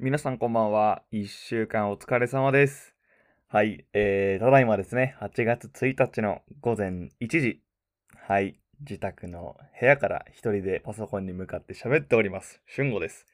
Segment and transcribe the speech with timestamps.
[0.00, 1.02] 皆さんこんばんは。
[1.10, 2.94] 一週間お疲れ様です。
[3.48, 7.60] はい、えー、ただいまですね、8月1日の午前1時。
[8.16, 12.62] はい、自宅の部屋から一人でパソコンに向かって喋っております。
[12.64, 13.26] 俊吾です。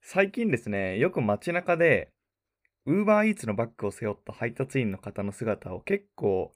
[0.00, 2.12] 最近ですね、よく街中で、
[2.86, 6.54] ウーバーイーツのバッグを背負った配達員の方の姿を結構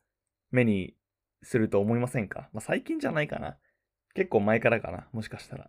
[0.52, 0.95] 目に
[1.43, 2.48] すると思いませんか？
[2.52, 3.56] まあ、最近じゃないかな。
[4.14, 5.68] 結構前からかな、もしかしたら。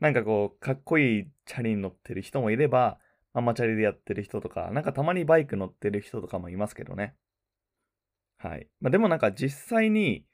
[0.00, 2.98] なんかこう、かっこいいチャリに乗ってる人もいれば、
[3.34, 7.14] ママチャリでやってる人とか、なんかたまにバイク乗ってる人とかもいますけどね。
[8.38, 8.68] はい。
[8.80, 10.24] まあ、でもなんか実際に、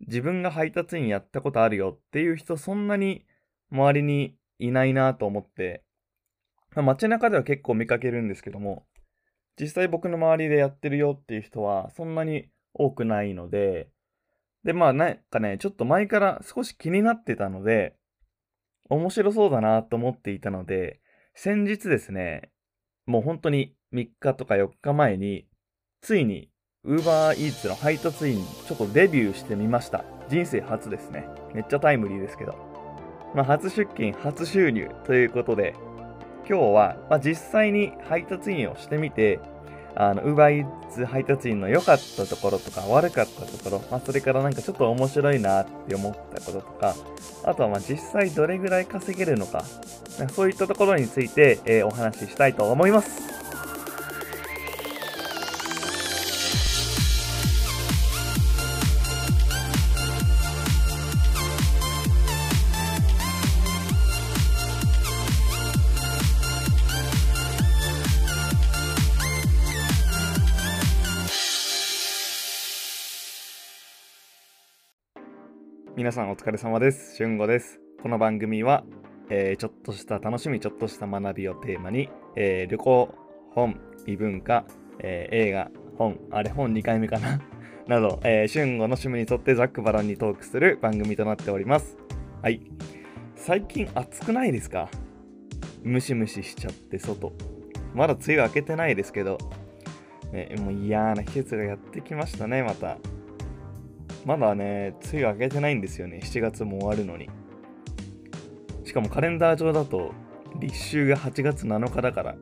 [0.00, 3.24] 自分が配達員やったことあるよっていう人そんなに
[3.70, 5.84] 周りにいないなと思って、
[6.74, 8.86] まあ、街中では結構見かけるんですけども、
[9.58, 13.88] 実際僕の周りでやってるよっていう人はそんなに多くないので、
[14.64, 17.96] で、まあなんかね、ちょっと前から少し気になってたので、
[18.88, 21.00] 面白そうだなと思っていたので、
[21.34, 22.50] 先日ですね、
[23.06, 25.46] もう本当に3日とか4日前に、
[26.00, 26.50] ついに
[26.84, 30.04] UberEats の配達員ちょっとデビューしてみました。
[30.28, 31.28] 人生初ですね。
[31.54, 32.54] めっちゃタイムリーですけど。
[33.34, 35.74] まあ、初出勤、初収入ということで、
[36.48, 39.40] 今日は、まあ、実際に配達員をしてみて、
[39.98, 46.94] あの、UberEats 配達員の良かったところとか悪かったところ、まあ、それからなんかちょっと面白いなって思ったこととか、
[47.44, 49.64] あとはまあ実際どれぐらい稼げるのか、
[50.34, 53.45] そういったところについて、えーお話ししたいと思います。
[76.06, 77.16] 皆さんお疲れ様です。
[77.16, 77.80] 俊吾です。
[78.00, 78.84] この番組は、
[79.28, 83.12] えーちょっとした楽しみ、ちょっとした学びをテーマに、えー旅行、
[83.50, 84.66] 本、異文化、
[85.00, 85.68] えー映画、
[85.98, 87.40] 本、あれ本2回目かな？
[87.88, 91.98] など、えー、俊吾の趣味に沿ってざっくばらんにトークする番組となっております。
[92.40, 92.60] はい。
[93.34, 94.88] 最近暑くないですか？
[95.82, 97.32] ムシムシしちゃって外。
[97.96, 99.38] まだ梅雨明けてないですけど、
[100.32, 102.96] ね、もう嫌な季節がやってきましたね、また。
[104.26, 106.18] まだね、梅雨明けてないんですよね。
[106.20, 107.30] 7月も終わるのに。
[108.84, 110.12] しかもカレンダー上だと、
[110.58, 112.32] 立秋が8月7日だから、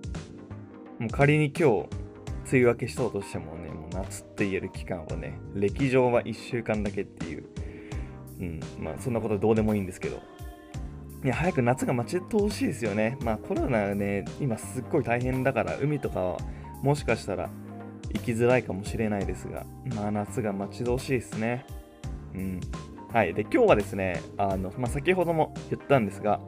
[0.98, 1.88] もう仮に今日、
[2.50, 7.44] 梅雨明けしたとしてもね、もう夏って言える期間はね、歴上は1週間だけっていう、
[8.40, 10.22] うん、まあそんなことどうでもいいんですけど、
[11.22, 13.18] いや、早く夏が待ち遠しいですよね。
[13.22, 16.38] まあコロナね、今すっごい大変だから、海とかは
[16.82, 17.50] もしかしたら
[18.14, 21.66] 行きづらいかもしれないですが、まあ夏が待ち遠しいですね。
[22.34, 22.60] うん。
[23.12, 23.34] はい。
[23.34, 26.40] で、今日はですね、あの、まあ、先ほども言ったんですが、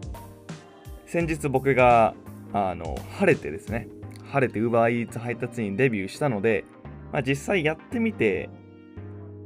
[1.07, 2.15] 先日僕が、
[2.53, 3.89] あの、晴れてですね、
[4.33, 6.65] 晴れて UberEats 配達員デビューしたので、
[7.13, 8.51] まあ、実際やってみて、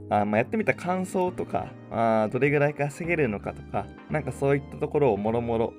[0.08, 5.72] あまあ、やってみた感想とかあ、どれぐらい稼げるのかとか、なんかそういったところをもろもろ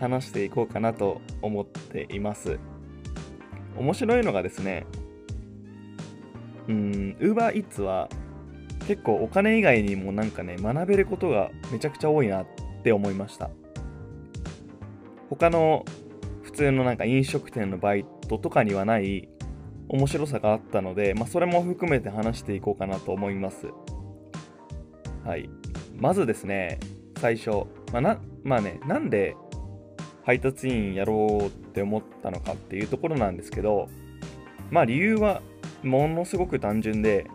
[0.00, 2.58] 話していこうかなと思っています。
[3.76, 4.86] 面白いのがですね、
[6.68, 8.08] うん、UberEats は
[8.86, 12.46] 結構お金以外にもなんかね、学べることがめちゃくちゃ多いなっ
[12.82, 13.50] て思いました。
[15.30, 15.84] 他の
[16.42, 19.28] 普通のなんか飲食店のバイトとかにはない
[19.88, 23.66] 面白さがあったので、まあ、それも含めて話していこうかなと思います。
[25.24, 25.50] はい。
[25.96, 26.78] まずですね、
[27.18, 27.50] 最初、
[27.92, 29.36] まあな、まあね、なんで
[30.24, 33.88] 配達員やろうって思ったのかっていうところなんですけど、
[34.70, 35.42] まあ理由は
[35.82, 37.26] ものすごく単純で、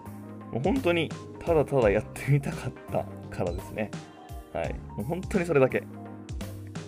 [0.51, 1.09] もう本当に
[1.39, 3.05] ただただやってみたかった
[3.35, 3.91] からですね。
[4.53, 4.73] はい。
[4.95, 5.83] もう本当にそれだけ。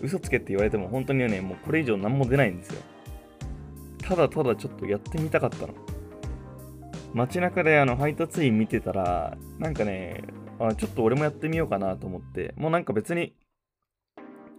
[0.01, 2.81] 嘘つけって言われても本当にね、もうこれ以上何も出ないんですよ。
[4.01, 5.73] ただただちょっとやってみたかったの。
[7.13, 10.23] 街中であの配達員見てたら、なんかね、
[10.59, 13.33] あちょっと俺もやってみようかなと思って、もうなんか別に、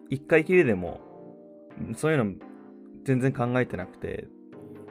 [0.08, 1.00] 一回きりでも、
[1.96, 2.32] そういうの
[3.04, 4.26] 全然考えてなくて、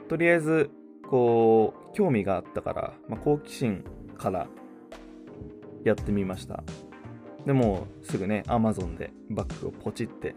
[0.08, 0.70] とりあえず、
[1.08, 3.84] こう、興味があったから、まあ、好奇心
[4.16, 4.48] から
[5.84, 6.62] やってみました。
[7.44, 10.34] でもすぐね、Amazon でバッグをポチって、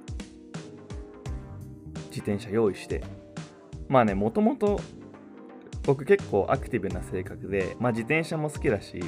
[2.10, 3.04] 自転車用意して、
[3.88, 4.80] まあね、もともと
[5.86, 9.00] 僕結構アクティブな性格で、まあ自転車も好きだし、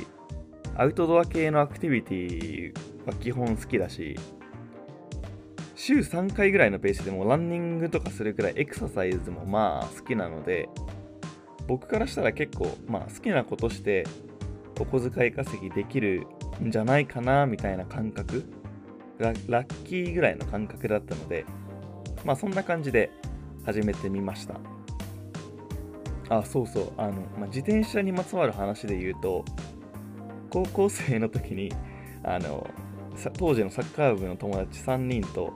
[0.76, 2.74] アウトドア系のアクティビティ
[3.06, 4.18] は基本好きだし、
[5.76, 10.70] 週3回ぐらいのペースでもランニングとかするくらいエクササイズもまあ好きなので、
[11.68, 14.06] 僕からしたら結構まあ好きなことして
[14.80, 16.28] お小遣い稼ぎできる
[16.64, 18.44] んじゃないかなみたいな感覚。
[19.20, 21.46] ララッキーぐらいの感覚だったので
[22.26, 23.12] まあそんな感じで
[23.66, 24.56] 始めてみました。
[26.30, 26.94] あそうそう。
[26.98, 29.46] あの、まあ、自転車にまつわる話で言うと
[30.50, 31.72] 高校生の時に
[32.24, 32.68] あの
[33.38, 35.54] 当時のサッカー部の友達3人と、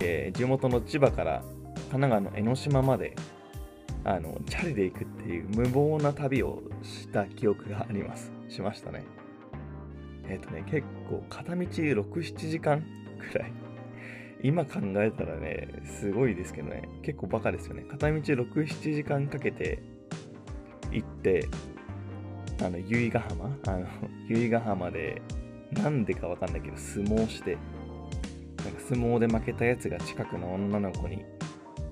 [0.00, 1.42] えー、地元の千葉から
[1.90, 3.14] 神奈川の江ノ島まで
[4.04, 8.32] あのチャリで行くっていう無謀な旅をした記憶があります。
[8.48, 9.04] しましたね。
[10.28, 12.84] えっ、ー、とね結構片道67時間
[13.18, 13.52] くらい。
[14.44, 15.68] 今考えたらね
[16.00, 16.88] すごいですけどね。
[17.02, 17.84] 結構バカですよね。
[17.88, 19.82] 片道67時間かけて
[20.90, 21.48] 行って
[22.60, 23.56] あの由比ヶ浜？
[23.66, 23.86] あの
[24.28, 25.22] 由比ヶ浜で
[25.70, 27.56] なんでかわかんないけど相撲して。
[28.64, 31.24] なんか相撲で負けたやつが近くの女の子に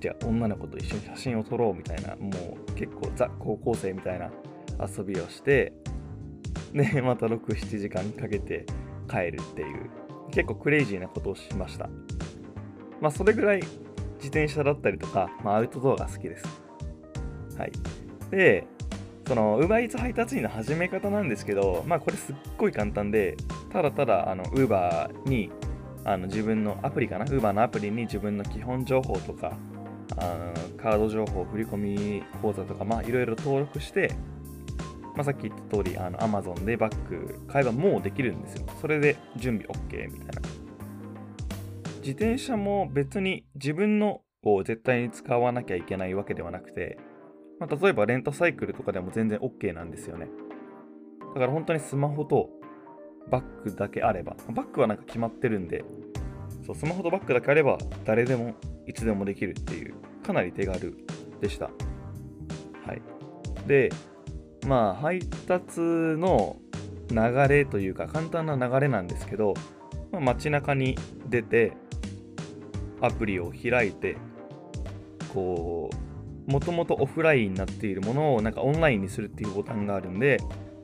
[0.01, 4.31] じゃあ女の子と一緒に写真を撮ろうみたいな、もう結構ザ高校生みたいな
[4.79, 5.73] 遊びをして、
[6.73, 8.65] で、 また6、7時間かけて
[9.07, 9.89] 帰るっていう、
[10.31, 11.87] 結構クレイジーなことをしました。
[12.99, 16.45] まあ、それぐらい自転車だったりとか、まあ、アウトドアが好きです。
[17.59, 17.71] はい。
[18.31, 18.65] で、
[19.27, 23.37] その UberEats 配達員の始め方なんですけど、まあこれすっごい簡単で、
[23.71, 25.51] ただただあの Uber に
[26.03, 29.57] あの自分のアプリかな？Uber のアプリに自分の基本情報とか
[30.17, 34.15] あカード情報、振込口座とか、まあいろいろ登録して、
[35.15, 38.65] まあ、さっき言った通り、あの Amazon でバッグ買えばもうできるんですよ。
[38.79, 40.41] それで準備 OK みたいな。
[41.99, 46.97] 自転車も別に自分のを絶対に使わなきゃいけないわけではなくて、
[47.59, 50.27] まあ、例えばレンタサイクルとかでも全然 OK なんですよね。
[51.35, 52.49] だから本当にスマホと
[53.29, 55.85] バッグだけあれば、バッグはなんか決まってるんで、
[56.71, 58.55] そうスマホとバッグだけあれば誰でも
[58.87, 59.95] いつでもできるっていう
[60.25, 60.97] かなり手軽
[61.41, 61.65] でした。
[61.65, 63.01] はい。
[63.67, 63.89] で、
[64.65, 66.57] まあ配達の
[67.09, 69.53] 流れというか簡単な流れなんですけど、
[70.11, 70.97] まあ、街中に
[71.27, 71.73] 出て
[73.01, 74.17] アプリを開いて
[75.33, 75.89] こ
[76.47, 80.39] うもともとオフラインになっているものをなんかオンラインにするっていうボタンがあるんで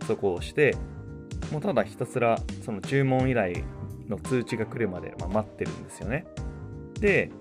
[0.05, 0.75] そこを押して
[1.51, 3.63] もうただひたすらその注文依頼
[4.09, 6.25] の通知が来るまで、ま、待ってるんですよね。
[6.99, 7.31] で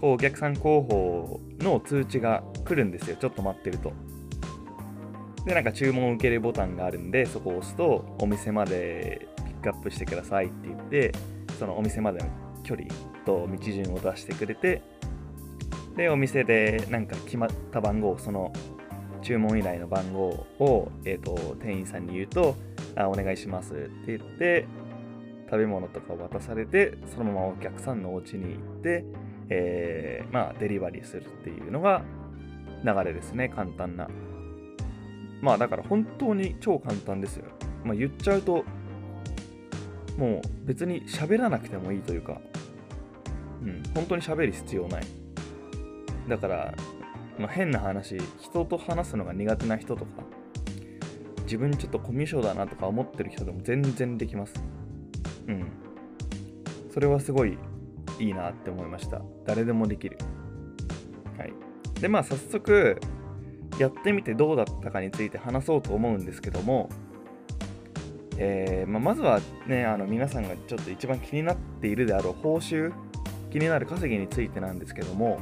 [0.00, 3.16] こうお客さん候補の通知が来るんですよ。
[3.16, 3.92] ちょっと待ってると。
[5.44, 11.12] でなんか注文を受けるボタンがあるんでそこを押すとお店までピックアップしてくださいって言って
[11.58, 12.26] そのお店までの
[12.62, 12.86] 距離
[13.24, 14.82] と道順を出してくれて
[15.96, 18.52] でお店でなんか決まった番号その
[19.22, 22.54] 注文依頼の番号を、えーと、店員さんに言うと
[22.94, 23.76] あお願いしますっ
[24.06, 24.66] て言って
[25.50, 29.04] 食べ物とかを渡されてそのままお客さんのお家に行って
[29.50, 32.02] えー、まあ、デリバリーするっていうのが
[32.84, 34.08] 流れですね、簡単な。
[35.40, 37.46] まあ、だから本当に超簡単ですよ。
[37.84, 38.64] まあ、言っちゃうと、
[40.16, 42.40] もう別に喋らなくてもいいというか、
[43.62, 45.04] うん、本当に喋る必要ない。
[46.28, 46.74] だから、
[47.38, 50.10] まあ、変な話、人と話すのが苦手な人とか、
[51.44, 54.62] 自分ちょっとコミュ障だなとか思ってる人でも全然できます。
[55.48, 55.66] うん。
[56.92, 57.58] それはすごい
[58.18, 59.22] いいなって思いました。
[59.46, 60.18] 誰でもできる。
[61.36, 61.52] はい。
[62.00, 63.00] で、まあ早速、
[63.78, 66.88] やってみてどうだったかについて話そうと思うんですけども、
[68.36, 72.92] えーまあ、まずはね、あの皆さんがちょっと一番気になっているであろう報酬、
[73.50, 75.38] 気になる稼ぎについてなんですけども、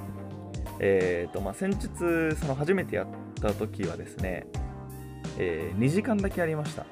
[0.78, 3.06] えーとまあ、先日、その初めてやっ
[3.40, 4.46] た時はですね、
[5.38, 6.86] えー、2時間だけやりました。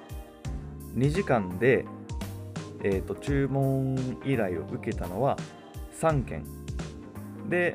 [0.94, 1.84] 2時間で、
[2.84, 5.36] えーと注文依頼を受けたのは
[6.00, 6.44] 3件。
[7.48, 7.72] で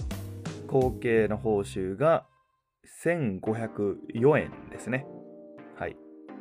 [0.68, 2.26] 合計の報酬が
[3.04, 5.06] 1504円ですね。
[5.78, 5.98] はい。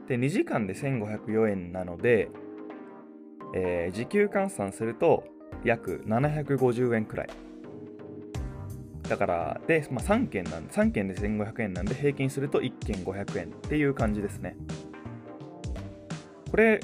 [0.06, 2.30] で2時間で1504円なので、
[3.54, 5.24] えー、時給換算すると
[5.64, 7.28] 約750円くらい。
[9.08, 14.56] だからで、まあ、3件なんで3件で1500円なんで平均すると1件500円っていう感じですね。
[16.50, 16.80] これ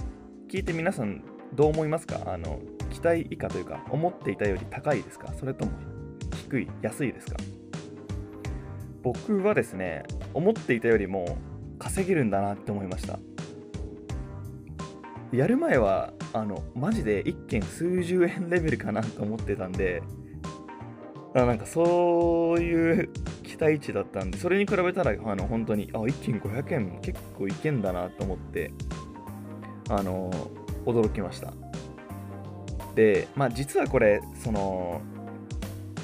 [0.48, 1.22] 聞いて皆さん
[1.54, 2.20] どう思いますか？
[2.26, 5.32] あの期待以下というか、思っていたより高いですか？
[5.38, 5.72] それとも
[6.48, 7.36] 低い、安いですか？
[9.02, 11.36] 僕はですね、思っていたよりも
[11.78, 13.18] 稼げるんだなって思いました。
[15.32, 20.02] やる前は、あの、マジで1件数十円レベルかなと思ってたんで、
[21.34, 23.10] あなんかそういう
[23.42, 28.72] 期待値だったんで、それに比べたら、あの、本当に、あ、1件500円結構いけんだなと思って、
[29.90, 30.30] あの、
[30.86, 31.52] 驚きました。
[32.94, 35.00] で、まあ、実はこれその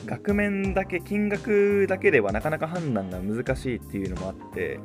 [0.06, 4.80] 額面だけ金額だけではなかなか判断が難しいっていうのもあって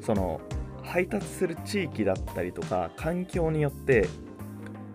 [0.00, 0.40] その
[0.82, 4.08] 配達する地域だったりとか環境によって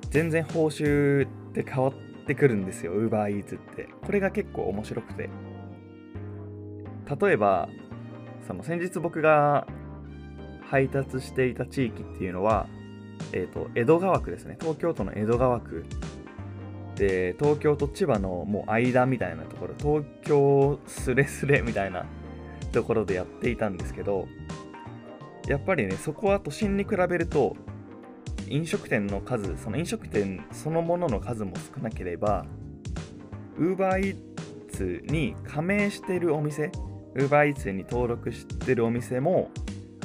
[0.09, 1.93] 全然報酬って変わっ
[2.25, 5.29] てくるんですよ UberEats ってこれが結構面白くて
[7.21, 7.69] 例えば
[8.47, 9.67] その先日僕が
[10.69, 12.67] 配達していた地域っていうのは、
[13.33, 14.57] えーと、江戸川区ですね。
[14.59, 15.85] 東京都の江戸川区。
[16.95, 19.75] で東京と千葉のもう間みたいなところ。
[19.77, 22.05] 東京すれすれみたいな
[22.71, 24.27] ところでやっていたんですけど
[25.47, 27.55] やっぱりねそこは都心に比べると
[28.47, 32.45] 飲食店の数その飲食店そのものの数も少なければ
[33.57, 36.71] UberEats に加盟しているお店
[37.15, 39.51] UberEats に登録してるお店も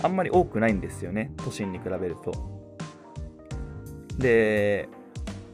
[0.03, 1.33] あんまり多くないんですよね。
[1.37, 2.52] 都心に比べると。
[4.23, 4.89] で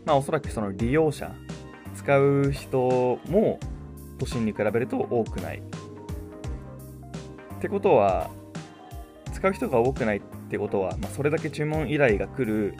[0.04, 1.34] まあおそらくその利用者
[1.96, 3.58] 使う人も
[4.18, 5.62] 都心に比べると多くない。
[7.56, 8.30] ってことは
[9.32, 12.75] 使う人が多くないってことは、まあ、それだけ注文依頼が来る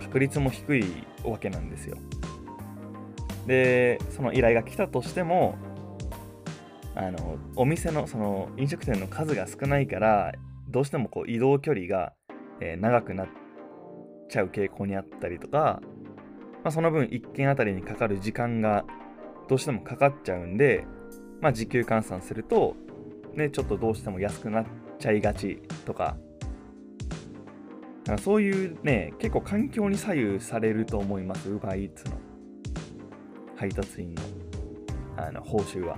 [0.00, 0.84] 確率も低い
[1.24, 1.96] わけなんですよ。
[3.46, 5.56] でその依頼が来たとしても
[6.94, 10.32] あのお店のその飲食店の数が少ないから
[10.68, 12.12] どうしてもこう移動距離が、
[12.60, 13.28] え、長くなっ
[14.30, 15.82] ちゃう傾向にあったりとか、
[16.62, 18.84] まあ、その分1件あたりにかかる時間が
[19.48, 20.86] どうしてもかかっちゃうんで、
[21.40, 22.76] まあ、時給換算すると、
[23.34, 24.66] ね、ちょっとどうしても安くなっ
[24.98, 26.16] ちゃいがちとか
[28.10, 32.18] かそういうね結構環境に左右されると思います UberEats の
[33.56, 34.22] 配達員の
[35.16, 35.96] あの報酬は。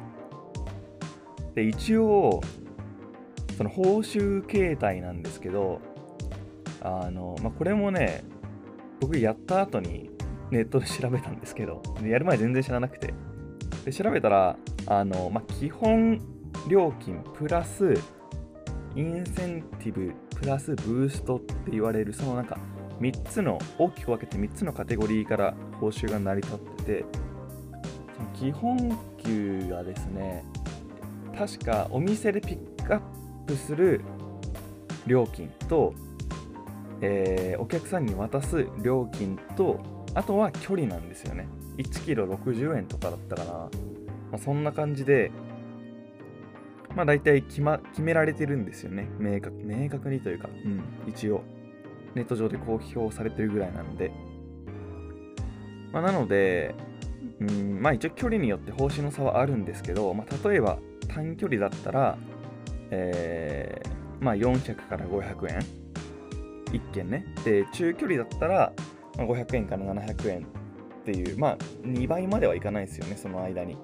[1.55, 2.41] で一応
[3.57, 5.81] その報酬形態なんですけど
[6.83, 8.25] あの、まあ、これもね
[9.01, 10.11] 僕やった後に
[10.51, 13.15] ネットで調べたんですけどやる前全然知らなくて。
[13.85, 16.21] で調べたらあの、まあ、基本
[16.69, 17.95] 料金プラス
[18.95, 22.59] インセンティブプラスブーストって言われるそのなんか
[23.01, 27.05] 3つの大きく分けて3つのカテゴリーから報酬が成り立ってて
[28.17, 30.45] その基本給がですね
[31.37, 33.01] 確かお店でピックアッ
[33.47, 34.03] プする
[35.07, 35.95] 料金と、
[37.03, 39.81] えー、お客さんに渡す料金と
[40.15, 41.49] あとは距離なんですよね。
[41.77, 43.69] 1キロ60円とかだったかな、ま
[44.35, 45.31] あ、そんな感じで
[46.95, 49.09] まあ大体決,、ま、決められてるんですよね。
[49.19, 51.43] 明確明確にというか、うん、一応
[52.15, 54.13] ネット上で公表されてるぐらいなので、
[55.93, 56.75] まあ、なので、
[57.41, 60.79] うん、まあ一応距離によって報酬の差はあるんですけど、まあ、例えば
[61.09, 62.19] 短距離だったら、
[62.91, 65.82] えー、まあ400から500円。
[66.73, 68.73] 1件ねで中距離だったら、
[69.17, 70.47] 500円から700円
[71.03, 73.77] っていうまあ2倍まではいかないですよねその間に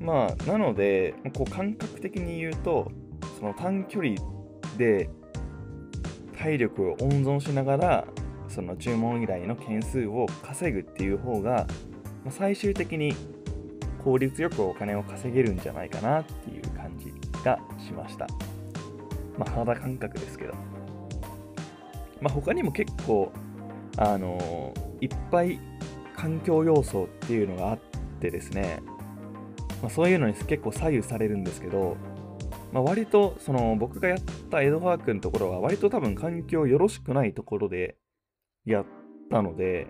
[0.00, 2.90] まあなのでこう感覚的に言うと
[3.38, 4.14] その短距離
[4.76, 5.10] で
[6.38, 8.04] 体力を温存しながら
[8.48, 11.66] その注文依頼の件数を稼ぐっていう方が
[12.30, 13.14] 最終的に
[14.02, 17.12] 効率よくお金を稼げるんじゃないかなっていう感じ
[17.44, 18.26] がしました。
[19.36, 20.77] まあ、肌感覚ですけど。
[22.20, 23.32] まあ、他にも結構、
[23.96, 25.60] あの、いっぱい
[26.16, 27.78] 環境要素っていうのがあっ
[28.20, 28.82] てですね、
[29.82, 31.96] まあ、そういうのに結構左右されるんですけど、
[32.72, 34.18] まあ、割とその僕がやっ
[34.50, 37.96] た江戸川区のところは割と多分環境よろしくないところで
[38.64, 38.84] やっ
[39.30, 39.86] たので、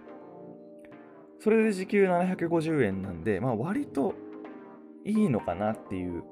[1.41, 4.15] それで時給750円なんで、まあ割と
[5.05, 6.23] いいのかなっていう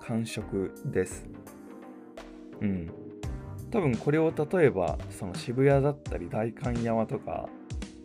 [0.00, 1.28] 感触です。
[2.60, 3.01] うん。
[3.72, 7.48] 多分これを例えばその渋谷だったり代官山とか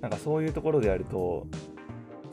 [0.01, 1.45] なんかそういうところでやると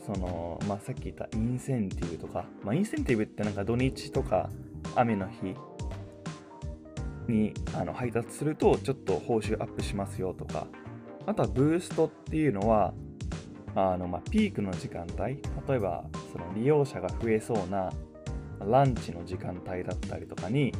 [0.06, 4.50] そのまあさっき言ったインセンティブとかまあインセンティブってなんか土日とか
[4.94, 5.54] 雨の日
[7.26, 10.68] にあの配達するとちょっと報酬アップしますよとか
[11.26, 12.94] あとはブーストっていうのは
[13.74, 17.90] あの、まあ、ピークの時間帯例えばその利用者が増えそうな
[18.60, 20.72] ランチの時間帯だったりとかに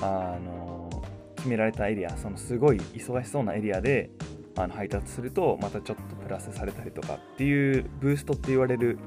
[0.00, 1.01] あの
[1.42, 4.10] 決められたエリアそのすごい忙しそうなエリアで
[4.56, 8.98] あの配達するとまたちょっとプラスされたりとかっていうブーストって言われる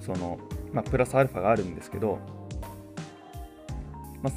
[0.00, 0.38] その、
[0.72, 2.18] まあ、プラスアルファがあるんですけど、
[4.22, 4.32] まあ、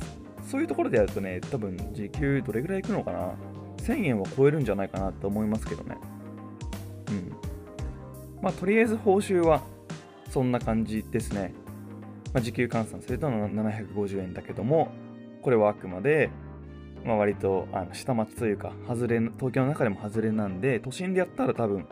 [0.49, 3.33] そういうところでやるとね多分時給どれぐらいいくのかな
[3.77, 5.97] ？1000円は超えるんじゃないかなと思いますけどね。
[7.09, 7.35] うん。
[8.41, 9.61] まあ、とりあえず報酬は
[10.29, 11.53] そんな感じですね。
[12.33, 14.91] まあ、時給換算すると750円だけども、
[15.41, 16.29] これはあくまで、
[17.05, 21.87] まあ、割とあの下町というか、外れ、東京の中でも外れなんで、都心でやったら多分、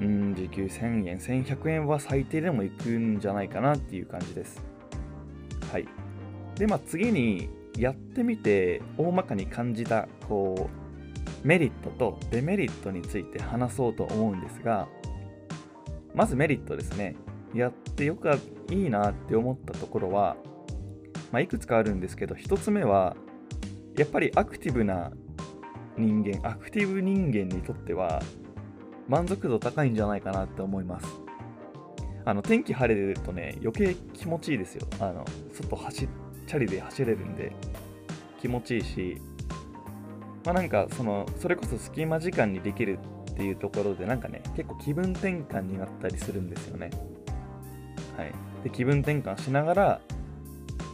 [0.00, 4.60] うん、時給1000円、1100円は最低でもいくんじゃないかなっていう感じです。
[5.70, 5.86] はい。
[6.56, 10.68] で、まあ次にやってみて、大まかに感じた、こ
[11.44, 14.88] う、メリットとデメリットについて話そうと思うんですが、
[16.14, 17.14] まずメリットですね。
[17.54, 18.28] やってよく
[18.70, 20.36] いいなって思ったところは、
[21.30, 23.16] まあ、いくつかあるんですけど1つ目は
[23.96, 25.12] やっぱりアクティブな
[25.96, 28.22] 人間アクティブ人間にとっては
[29.08, 31.06] 満足度高いんじゃないかなって思います。
[32.24, 34.86] あの天気晴れてるとね余計気持ちいいですよ。
[35.00, 36.08] あの外走
[36.46, 37.52] チャリで走れるんで
[38.40, 39.20] 気持ちいいし
[40.44, 42.98] まあなんかそのそれこそ隙間時間にできる
[43.32, 46.90] っていうところでなんかね結構気分転換になったりするんですよね。
[48.16, 48.32] はい。
[48.64, 50.00] で気分転換しながら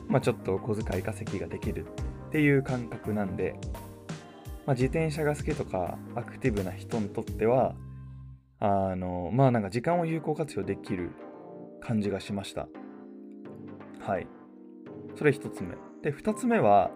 [0.09, 1.89] まあちょっと小遣い稼ぎができるっ
[2.29, 3.59] っていう感覚なんで
[4.69, 7.75] まあ、自転車が好きとかアクティブな人にとっては
[8.61, 11.13] あのまあなんか時間を有効活用できる
[11.81, 12.69] 感じがしました。
[14.01, 14.27] はい。
[15.17, 15.71] それ1つ目。
[16.03, 16.91] で2つ目は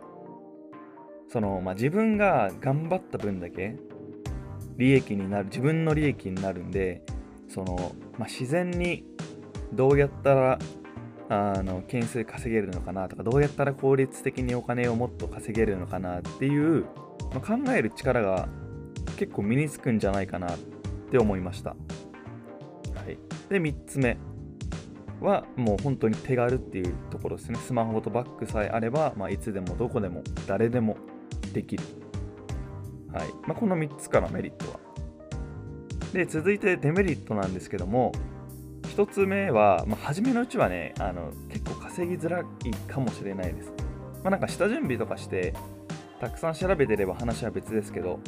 [1.31, 3.79] その、まあ、自分が頑張った分だけ
[4.77, 7.03] 利益になる自分の利益になるんで
[7.49, 9.07] その、まあ、自然に
[9.73, 10.59] どうやったら
[11.29, 16.85] あの件数稼げるのかなとかどうやったら効率的にお金をもっと稼げるのかなっていう
[17.35, 18.49] まあ、考える力が
[19.17, 20.59] 結構身につくんじゃないかなっ
[21.11, 21.71] て思いました。
[21.71, 21.77] は
[23.09, 24.17] い、で3つ目
[25.21, 27.59] はもう本当に手軽っていうところですね。
[27.59, 30.97] スマホとバッグさえあれば、まあ、いつでもどこでも誰でも
[31.53, 31.85] できる。
[33.13, 34.81] はいまあ、この3つからメリットは。
[36.13, 38.13] で続いてデメリットなんですけども
[38.97, 42.45] 1つ目は、まあ、初めのうちはねあの結構稼ぎづらい
[42.87, 43.73] かもしれないです。
[44.23, 45.55] まあ、なんか下準備とかして
[46.21, 48.21] たくさん調べてれば話は別ですけど、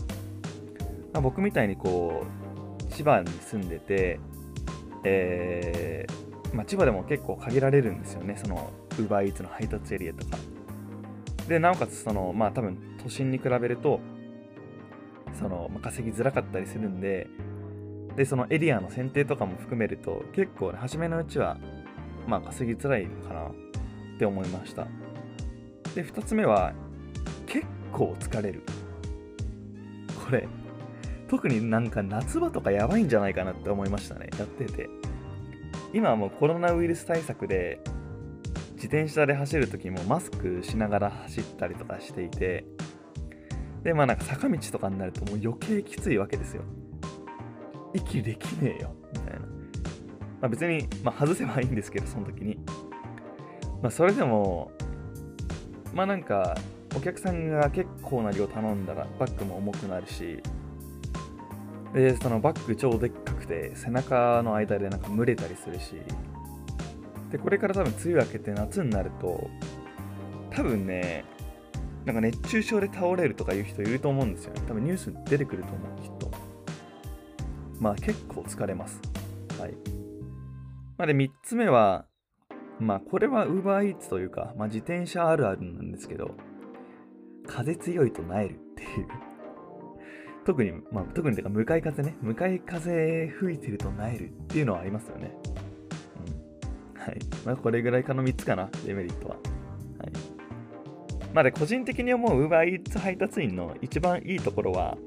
[1.13, 2.25] まあ、僕みたいにこ
[2.81, 4.19] う千葉に住んでて、
[5.05, 10.37] えー、まあ、千葉でも結構限られるんですよねその UberEats の配達エリアとか
[11.47, 14.01] でなおかつそのまあ多分都心に比べると
[15.39, 17.29] その、まあ、稼ぎづらかったりするんで
[18.17, 21.59] でそのエリアの選定とかも含めると結構、ね、初めのうちは
[22.27, 23.53] まあ稼ぎづらいかなっ
[24.19, 24.87] て思いました
[25.95, 26.73] で2つ目は
[27.47, 28.63] 結構疲れる。
[30.25, 30.49] これ、
[31.29, 34.89] 特になんか夏場とかやばいんじゃないかなって思いましたね、やってて。
[35.93, 37.81] 今はもうコロナウイルス対策で、
[38.75, 42.65] 自転車で走るときもマスクしながら走ったりとかしていて、
[43.85, 46.63] で、まあなんか坂道とかになるともう余計きついわけですよ。
[47.95, 49.41] 息できねえよ、みたいな。
[49.41, 49.47] ま
[50.43, 52.59] あ別に、まあ外せばいいんですけど、その時に。
[53.83, 54.71] まあそれでも、
[55.95, 56.55] まあなんか、
[56.97, 60.39] お客さんが結構な量頼んだらバッグも重くなるし
[61.93, 65.95] でそのバッグ超でっかくて背中の間でなんか蒸れたりするし
[67.31, 69.51] でこれから多分梅雨明けて夏になると
[70.51, 71.25] 多分ね
[72.05, 76.31] なんか熱中症で倒れるとかいう人いると思うんですよね多分ニュース出てくると思うきっと
[77.85, 78.99] まあ結構疲れます
[79.59, 79.75] はい
[80.97, 82.07] まあで3つ目は
[82.81, 86.31] まあこれは UberEats というか、まあ、自転車あるあるなんですけど
[87.47, 88.89] 風強いとなえるっていう
[90.47, 92.15] 特に、まあ、特にてか向かい風ね。
[92.21, 95.35] 向かい風吹いてるとなえるっていうのはありますよね。
[96.95, 97.01] うん。
[97.01, 97.19] はい。
[97.47, 99.37] まあ、これぐらいかの3つかな、デメリットは。
[99.37, 100.13] はい。
[101.33, 104.99] まあ、で、個人的に思う UberEats 配達員の一番いいところは、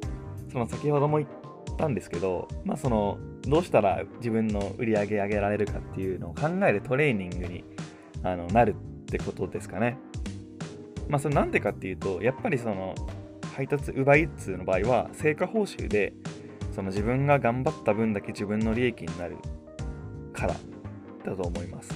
[0.51, 1.29] その先ほども言っ
[1.77, 7.63] たんですけど、まあ、その、どうしたら自分の売り上げ上げられるかっていうのを考えるトレーニングに
[8.23, 9.97] あのなるってことですかね。
[11.07, 12.93] まあ、それなんでかっていうと、やっぱりその、
[13.55, 16.13] 配達、奪いつの場合は、成果報酬で、
[16.75, 19.37] その自分が頑張った分だけ自分の利益になる
[20.33, 20.55] から
[21.25, 21.89] だと思います。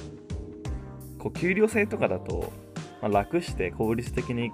[1.19, 2.51] こう、給料制とかだと、
[3.01, 4.51] まあ、楽して効率的に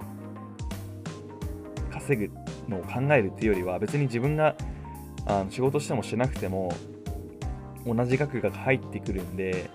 [1.90, 2.32] 稼ぐ
[2.68, 4.54] のを考えるっていうよりは、別に自分が
[5.28, 6.72] あの仕事してもしなくても、
[7.86, 9.70] 同じ額が入ってくるんで、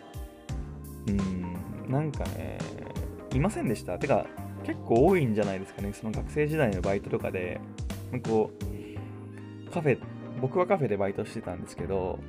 [1.07, 2.57] うん、なんかね、
[3.33, 3.97] いませんでした。
[3.99, 4.25] てか、
[4.65, 5.93] 結構多いんじゃないですかね。
[5.93, 7.61] その学生時代のバイトとかで、
[8.25, 8.51] こ
[9.67, 9.99] う、カフェ、
[10.41, 12.19] 僕はカフェでバイトしてたんですけど、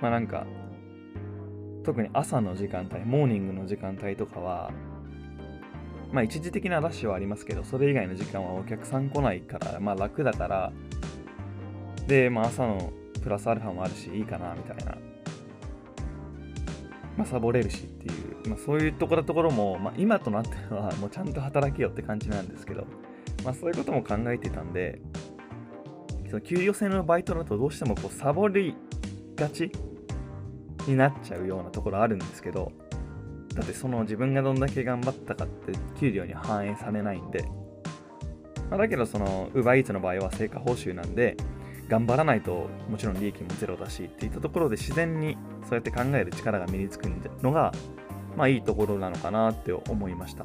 [0.00, 0.46] まあなんか、
[1.84, 4.70] 特に朝の時間帯、モーニングの時間帯とかは、
[6.12, 10.72] まあ一時的なラッシュはありますけど、それ以外の時間はお客さん来ないから、まあ楽だから、
[12.08, 12.92] で、まあ朝の
[13.22, 14.96] プラスアルファもあるし、いいかな、みたいな。
[17.16, 18.48] まあサボれるしっていう。
[18.48, 22.86] まあ、そういうところところも、まあ、今となってはもうちゃんと働けよって感じなんですけど、
[23.44, 25.02] まあ、そういうことも考えてたんで、
[26.28, 28.74] その給与制のバイトだとどうしてもこうサボり
[29.36, 29.70] がち
[30.86, 32.72] になっちゃうようなところあるんですけど、
[33.54, 37.44] だってその自分がどんだけ頑張ったかって給料に反映されないんで、
[38.70, 41.36] まあ、だけどその UberEats の場合は成果報酬なんで、
[41.88, 47.08] 頑張らないともちろん利益もゼロだしっていったところで自然にそうやって考える力が身につく
[47.42, 47.72] のが
[48.36, 50.44] まあいいところなのかなって思いました。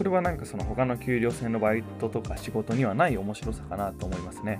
[0.00, 4.58] これはなんかその他の給料制のバイトとか仕事にはない面白さかなと思いますね。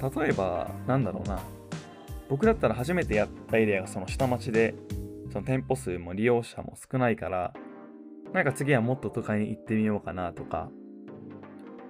[0.00, 1.40] 例えば、なんだろうな。
[2.30, 4.74] 僕だったら初めてやったエリアがその下町で、
[5.32, 7.52] その店舗数も利用者も少ないから、
[8.32, 10.70] なんか次はもっと都会に行ってみようかなとか。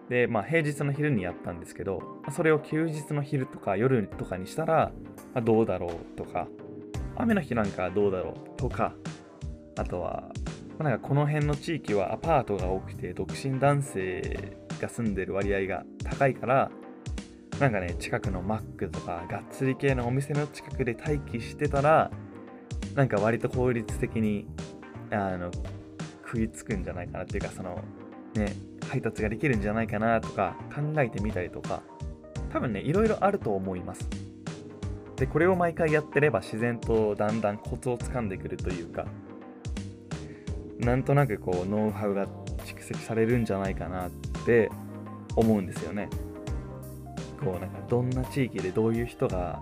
[0.09, 2.01] で、まあ平日の昼にやったんですけど、
[2.33, 4.93] それを休日の昼とか夜とかにしたら、
[5.35, 6.49] まあ、どうだろうとか、
[7.17, 8.95] 雨の日なんかどうだろうとか、
[9.79, 10.33] あとは、
[10.79, 16.71] まあ、なんかこの辺の地域はアパートが多くて独身男性が住んでる割合が高いから、
[17.59, 22.11] なんかね、近くのマックとか、がっつり系のお店の近くで待機してたら、
[22.95, 24.47] なんか割と効率的に、
[25.11, 25.51] あの、
[26.25, 27.83] 食いつくんじゃないかなっていうか、その、
[28.35, 28.53] ね、
[28.89, 31.83] 配達ができるんじゃないかなとか考えてみたりとか、
[32.53, 34.09] 多分ね、いろいろあると思います。
[35.17, 39.07] で、これを毎回やってれば自然とだんだんコツをつかんでくるというか、
[40.79, 42.27] なんとなくこう、ノウハウが
[42.65, 44.11] 蓄積されるんじゃないかなっ
[44.45, 44.71] て
[45.35, 46.09] 思うんですよね。
[47.43, 49.61] こうなんかどんな地域でどういう人が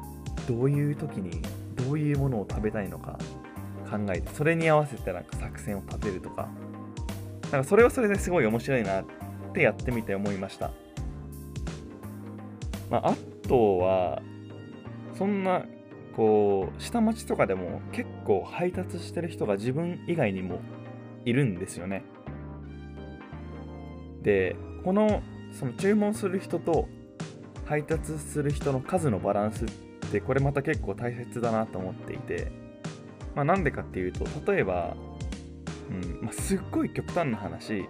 [0.48, 1.42] どういう時に
[1.74, 3.18] どういうものを食べたいのか
[3.90, 6.48] 考えてそれに合わせてなんか作戦を立てるとか
[7.54, 9.04] なんかそれはそれですごい面白いなっ
[9.52, 10.72] てやってみて思いました、
[12.90, 14.20] まあ、あとは
[15.16, 15.64] そんな
[16.16, 20.58] こう下町とかでも結構配達してる人が自分以外にも
[21.24, 22.02] いるんですよね。
[24.22, 26.88] でこのその注文する人と
[27.66, 29.68] 配達する人の数のバランスっ
[30.10, 32.50] てこれまた結構大切だなと思っていて、
[33.36, 34.96] まあ、なんでかっていうと例えば、
[35.90, 36.20] うん。
[36.22, 37.88] まあ、すっごい極端な話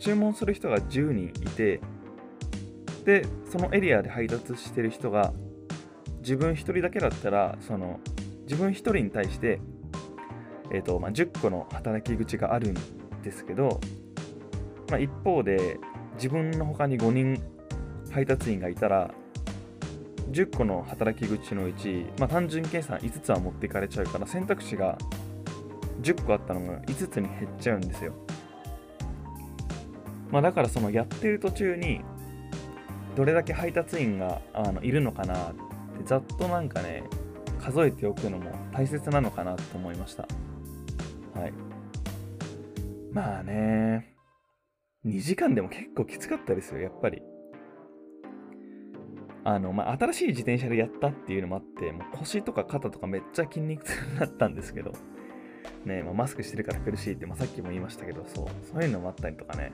[0.00, 1.80] 注文する人が10人いて
[3.04, 5.32] でそのエリアで配達してる人が
[6.20, 8.00] 自分1人だけだったらその
[8.42, 9.60] 自分1人に対して、
[10.72, 13.80] えーとまあ、10個の働き口があるんですけど、
[14.90, 15.78] まあ、一方で
[16.14, 17.42] 自分の他に5人
[18.10, 19.14] 配達員がいたら
[20.30, 24.98] 10個の働き口のうち、まあ、単純計算5つは持っていかれちゃうから選択肢が
[26.00, 28.14] 10個あったのが5つに減っちゃうんですよ。
[30.30, 32.02] まあ、だからそのやってる途中に
[33.16, 37.02] どれだけ配達員があのいるのかなってざっとなんかね
[37.60, 40.26] 数えておくのも大切なのかなと思いました。
[41.34, 41.52] はい。
[43.12, 44.16] まあね、
[45.04, 47.22] 2時間でも結構きつかったですよ、やっぱり。
[49.44, 54.92] あの、まあ、新しい自転車でやったっていうのもあって、もう腰とか肩とかめっちゃ筋肉痛になったんですけど、
[55.84, 59.72] ね、まあ、マスクしてるから苦しいって、まあ、さっきも言いましたけど、そう、そういうのもあったりとかね。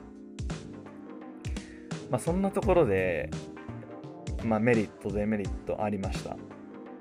[2.09, 3.29] まあ、そんなところで、
[4.45, 6.37] まあ、メリット、デメリットありました。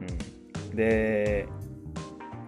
[0.01, 0.77] うん。
[0.77, 1.47] で、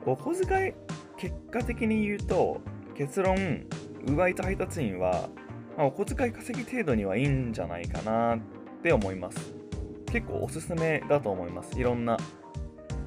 [0.04, 0.74] お小遣い、
[1.16, 2.60] 結果的に言うと、
[2.96, 3.66] 結論、
[4.06, 5.28] ウバイト配達員は、
[5.76, 8.38] まあ、お小遣い稼ぎ程度にはいいんじゃないかなっ
[8.82, 9.54] て思います。
[10.10, 11.78] 結構おすすめだと思います。
[11.78, 12.16] いろんな、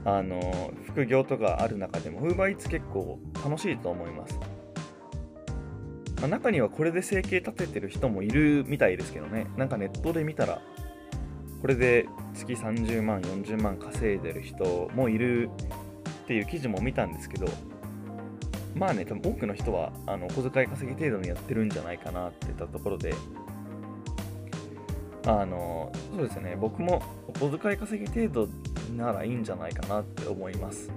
[0.06, 4.40] あの、副業とかある中でも、UberEats 結構楽しいと思います。
[6.22, 9.48] まあ、中にはこれで生計立ててる人もいるみたいですけどね。
[9.58, 10.62] なんかネットで見たら、
[11.62, 15.50] これで月30万、40万稼いでる人もいる
[16.24, 17.48] っていう記事も見たんですけど、
[18.74, 23.14] まあね、多分多くの人はあの小遣い稼ぎ程度にやってるんじゃないかなって言ったところで、
[25.26, 28.50] あの、そうですね、僕もお小遣い稼ぎ程度
[28.96, 30.92] ならいいんじゃないかなって思います。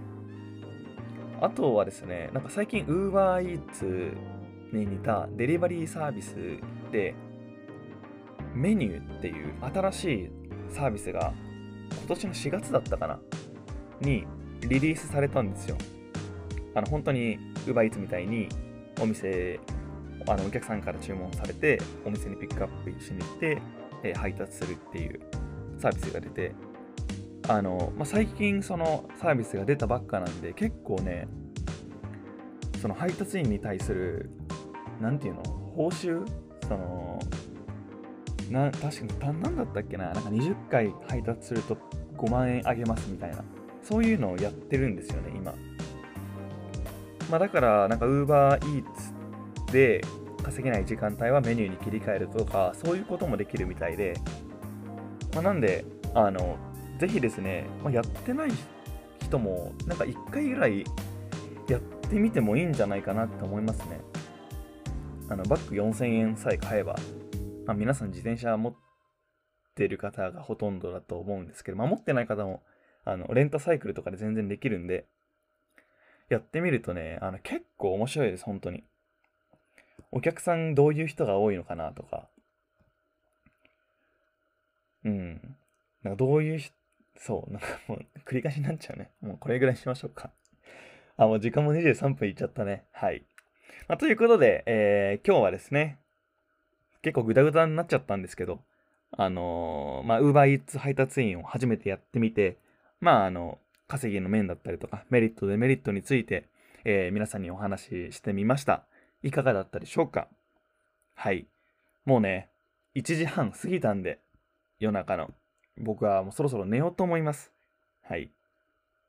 [1.40, 4.16] あとはですね、なんか最近 UberEats
[4.72, 6.34] に似たデリバリーサービス
[6.90, 7.14] で、
[8.54, 10.30] メニューっていう新しい
[10.70, 11.34] サービスが
[11.98, 13.18] 今年の4月だったかな？
[14.00, 14.26] に
[14.62, 15.76] リリースされたんですよ。
[16.74, 18.48] あの本当に UberEats みたいに
[19.00, 19.60] お店、
[20.26, 23.58] あのお客さんから注文されてお店にピックアップしに行って
[24.04, 25.20] えー、配達するっていう
[25.78, 26.54] サービスが出て、
[27.48, 31.26] あの、まあ、最近そのサービスが出たばっかなんで、結構ね、
[32.80, 34.30] その配達員に対する、
[35.00, 35.42] なんていうの、
[35.74, 36.24] 報酬
[36.68, 37.18] その、
[38.50, 41.76] な、確かに、何だったっけな、なんか20回配達すると
[42.16, 43.42] 5万円あげますみたいな、
[43.82, 45.54] そういうのをやってるんですよね、今。
[47.30, 50.02] まあ、だから、なんか UberEats で、
[50.44, 54.14] 稼げない時間帯はメニューに切り替えるとか、そういうこともできるみたいで、
[55.34, 56.56] まあ、なんで、あの、
[56.98, 58.50] ぜひですね、まあ、やってない
[59.20, 60.84] 人も、なんか1回ぐらい
[61.68, 64.00] やってみてもいいんじゃないかなって思いますね。
[65.28, 66.96] あの、バッグ4000円さえ買えば、
[67.66, 68.74] まあ、皆さん自転車持っ
[69.74, 72.62] てる方がほとんどだと思うんですけど、まあ、持ってない方も、
[73.04, 75.06] あの、レンタサイクルとかで全然できるんで、
[76.28, 78.84] やってみるとね、あの、結構面白いです、本当に。
[80.12, 82.28] お客さんどういう人が多いのかなとか、
[85.04, 85.56] うん。
[86.02, 86.72] なんかどういうし、
[87.16, 89.10] そう、なんかもう繰り返しになっちゃうね。
[89.20, 90.30] もうこれぐらいにしましょうか。
[91.16, 92.84] あ、もう時間も23分いっちゃったね。
[92.92, 93.24] はい。
[93.88, 95.98] まあ、ということで、えー今日はですね、
[97.02, 98.60] 結構グダグダになっちゃったんですけど、
[99.12, 102.58] あのーまあ、ウーバーイーツ配達員を初めてやってみて、
[103.00, 106.48] まあ、あの、稼ぎの面だったりとか、メリット、デメリットについて、
[106.84, 108.84] えー皆さんにお話ししてみました。
[109.24, 110.28] いかがだったでしょうか？
[111.14, 111.46] はい。
[112.04, 112.50] もうね、
[112.94, 114.20] 1時半過ぎたんで、
[114.78, 115.30] 夜中の。
[115.78, 117.50] 僕はもうそろそろ寝ようと思います。
[118.02, 118.30] はい。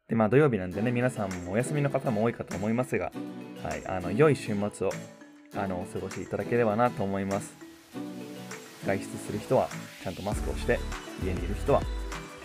[0.08, 3.12] で、まあ土曜日なんでね、皆さんもお休みの方も多いかと思いますが、
[3.62, 3.86] はい。
[3.88, 4.92] あの、良い週末を、
[5.58, 7.54] あの、お過ごしいただければなと思います。
[8.86, 9.68] 外出する人は、
[10.02, 10.80] ちゃんとマスクをして、
[11.26, 11.82] 家にいる人は、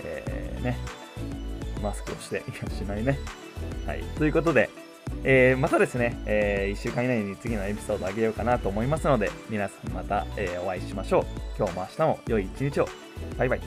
[0.02, 0.76] えー、ね、
[1.80, 3.16] マスクをして、いや、しないね。
[3.86, 4.02] はい。
[4.18, 4.70] ということで、
[5.24, 11.24] えーまたですね、え1週間以内に次のエピソードあげようかなと思いますので、皆さんまた、えーお会いしましょう。
[11.58, 12.88] 今日も明日も良い一日を。
[13.36, 13.60] バイバイ。